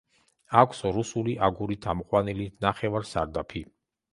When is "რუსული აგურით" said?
0.95-1.85